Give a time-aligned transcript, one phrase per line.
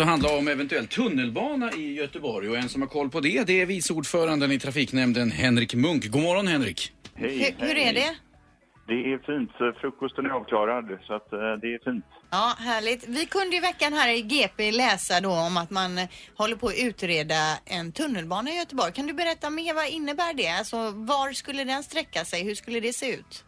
[0.00, 3.60] alltså handla om eventuell tunnelbana i Göteborg och en som har koll på det, det
[3.60, 6.10] är vice ordföranden i trafiknämnden Henrik Munk.
[6.10, 6.92] God morgon Henrik!
[7.14, 8.16] Hej, Hur, hur är det?
[8.86, 9.50] Det är fint.
[9.80, 12.04] Frukosten är avklarad, så att, eh, det är fint.
[12.30, 13.08] Ja, härligt.
[13.08, 16.66] Vi kunde i veckan här i GP läsa då om att man eh, håller på
[16.66, 18.92] att utreda en tunnelbana i Göteborg.
[18.92, 20.48] Kan du berätta mer, vad innebär det?
[20.48, 22.44] Alltså, var skulle den sträcka sig?
[22.44, 23.44] Hur skulle det se ut?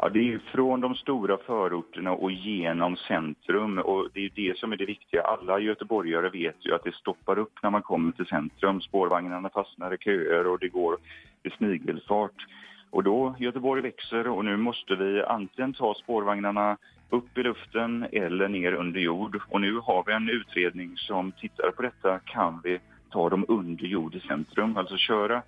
[0.00, 4.72] Ja, det är från de stora förorterna och genom centrum och det är det som
[4.72, 5.22] är det viktiga.
[5.22, 8.80] Alla göteborgare vet ju att det stoppar upp när man kommer till centrum.
[8.80, 10.96] Spårvagnarna fastnar i köer och det går
[11.42, 12.46] i snigelfart.
[12.90, 16.76] Och då, Göteborg växer och nu måste vi antingen ta spårvagnarna
[17.10, 19.40] upp i luften eller ner under jord.
[19.48, 22.18] Och nu har vi en utredning som tittar på detta.
[22.18, 22.78] Kan vi
[23.10, 24.76] ta dem under jord i centrum?
[24.76, 25.42] Alltså köra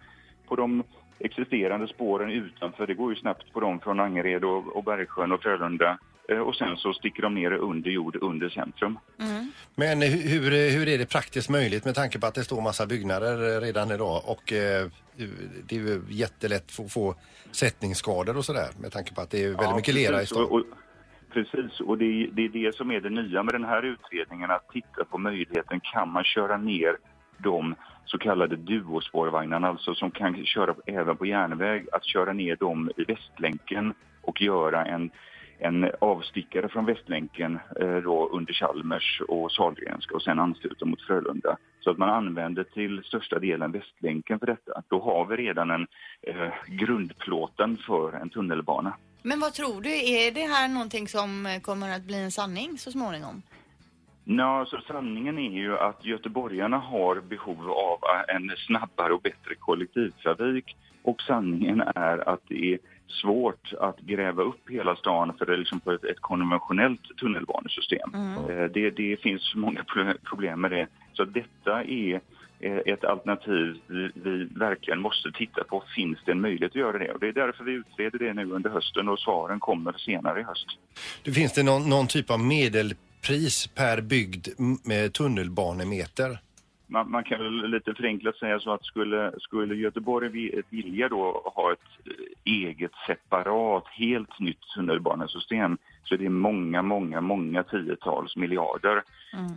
[0.48, 0.82] på de
[1.20, 2.86] existerande spåren utanför.
[2.86, 5.98] Det går ju snabbt på dem från Angered och, och Bergsjön och Frölunda.
[6.28, 8.98] Eh, Och sen så sticker de ner under jord under centrum.
[9.74, 13.60] Men hur, hur är det praktiskt möjligt med tanke på att det står massa byggnader
[13.60, 14.86] redan idag och eh,
[15.66, 17.14] det är ju jättelätt att få
[17.52, 20.44] sättningsskador och sådär med tanke på att det är väldigt Ja, mycket lera i stan.
[20.44, 20.62] Och, och,
[21.32, 24.50] precis, och det, är- det är det som är det nya med den här utredningen,
[24.50, 26.96] att titta på möjligheten, kan man köra ner
[27.42, 27.74] de
[28.04, 33.04] så kallade duospårvagnarna, alltså som kan köra även på järnväg, att köra ner dem i
[33.04, 35.10] Västlänken och göra en,
[35.58, 41.56] en avstickare från Västlänken eh, då under Chalmers och Sahlgrenska och sen ansluta mot Frölunda.
[41.80, 44.82] Så att man använder till största delen Västlänken för detta.
[44.88, 45.86] Då har vi redan en
[46.22, 48.96] eh, grundplåten för en tunnelbana.
[49.22, 49.90] Men vad tror du?
[49.90, 53.42] Är det här någonting som eh, kommer att bli en sanning så småningom?
[54.38, 60.76] Ja, så sanningen är ju att göteborgarna har behov av en snabbare och bättre kollektivtrafik
[61.02, 65.56] och sanningen är att det är svårt att gräva upp hela stan för det är
[65.56, 68.14] liksom på ett, ett konventionellt tunnelbanesystem.
[68.50, 70.86] Eh, Det, det finns många pro- problem med det.
[71.12, 72.20] Så detta är
[72.60, 75.82] eh, ett alternativ vi, vi verkligen måste titta på.
[75.96, 77.12] Finns det en möjlighet att göra det?
[77.12, 80.42] Och det är därför vi utreder det nu under hösten och svaren kommer senare i
[80.42, 80.66] höst.
[81.24, 82.40] Det finns det någon, någon typ av
[83.20, 84.48] medelpris per byggd
[85.12, 86.38] tunnelbanemeter?
[86.86, 91.52] Man, man kan väl lite förenklat säga så att skulle, skulle Göteborg vi- vilja då
[91.54, 98.36] ha ett eh, eget separat, helt nytt tunnelbanesystem så är det många, många, många tiotals
[98.36, 99.02] miljarder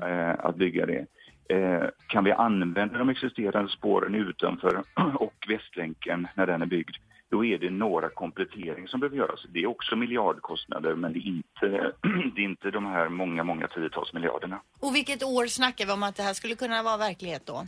[0.03, 1.05] eh, att bygga det.
[1.49, 4.83] Eh, kan vi använda de existerande spåren utanför
[5.15, 6.95] och Västlänken när den är byggd,
[7.33, 9.45] då är det några kompletteringar som behöver göras.
[9.49, 11.91] Det är också miljardkostnader, men det är inte,
[12.35, 14.61] det är inte de här många, många tiotals miljarderna.
[14.79, 17.67] Och vilket år snackar vi om att det här skulle kunna vara verklighet då?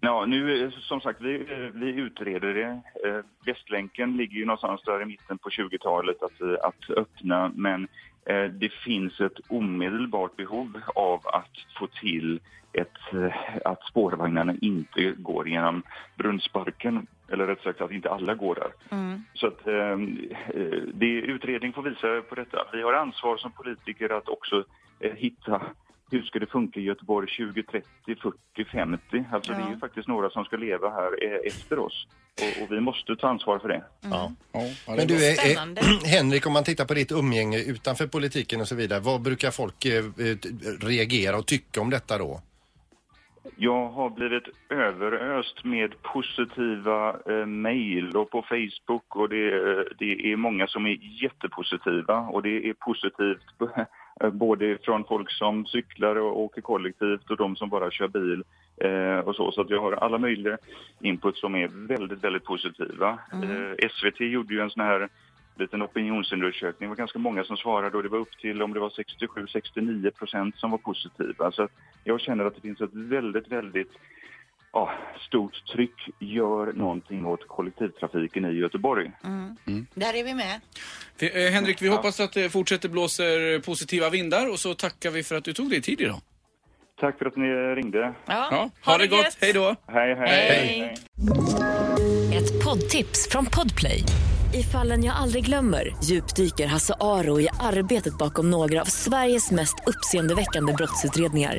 [0.00, 1.38] Ja, nu som sagt, vi,
[1.74, 2.80] vi utreder det.
[3.08, 7.88] Eh, Västlänken ligger ju någonstans där i mitten på 20-talet att, eh, att öppna, men
[8.24, 12.40] eh, det finns ett omedelbart behov av att få till
[12.72, 15.82] ett, eh, att spårvagnarna inte går genom
[16.16, 18.72] Brunnsparken, eller rätt sagt att inte alla går där.
[19.34, 19.92] Så att eh,
[20.62, 22.66] eh, det, utredning får visa på detta.
[22.72, 24.64] Vi har ansvar som politiker att också
[25.00, 25.62] hitta
[26.10, 29.24] hur ska det funka i Göteborg 2030, 40, 50?
[29.32, 32.06] Alltså det är ju faktiskt några som ska leva här eh, efter oss.
[32.40, 33.84] Och, och vi måste ta ansvar för det.
[34.00, 34.32] Ja.
[34.52, 35.80] Ja, ja, det Men du, är, Spännande.
[35.80, 39.50] är, Henrik, om man tittar på ditt umgänge utanför politiken och så vidare, vad brukar
[39.50, 40.36] folk eh, eh,
[40.80, 42.40] reagera och tycka om detta då?
[43.56, 50.32] Jag har blivit överöst med positiva eh, mejl och på Facebook och det, eh, det
[50.32, 53.84] är många som är jättepositiva och det är positivt eh,
[54.28, 58.44] både från folk som cyklar och åker kollektivt och de som bara kör bil
[58.76, 59.52] eh, och så.
[59.52, 60.58] Så att jag har alla möjliga
[61.00, 63.18] input som är väldigt, väldigt positiva.
[63.32, 65.08] Eh, SVT gjorde ju en sån här
[65.60, 66.88] liten opinionsundersökning.
[66.88, 70.10] Det var ganska många som svarade och det var upp till om det var 67-69
[70.10, 71.52] procent som var positiva.
[71.52, 71.68] Så
[72.04, 73.92] jag känner att det finns ett väldigt, väldigt
[74.72, 74.90] ja,
[75.28, 75.94] stort tryck.
[76.18, 79.10] Gör någonting åt kollektivtrafiken i Göteborg.
[79.94, 80.60] Där är vi med.
[81.18, 85.22] Vi- eh, Henrik, vi hoppas att det fortsätter blåser positiva vindar och så tackar vi
[85.22, 86.20] för att du tog dig tid idag.
[87.00, 88.14] Tack för att ni ringde.
[88.26, 89.76] Ja, ha, det gott, hej då!
[89.86, 90.28] Hej, hej.
[90.28, 90.96] Hej.
[92.34, 94.02] Ett poddtips från Podplay.
[94.54, 99.74] I fallen jag aldrig glömmer djupdyker Hasse Aro i arbetet bakom några av Sveriges mest
[99.86, 101.58] uppseendeväckande brottsutredningar.